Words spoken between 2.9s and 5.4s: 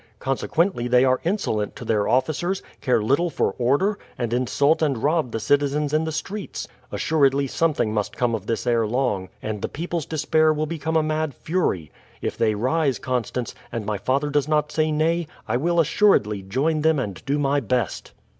little for order, and insult and rob the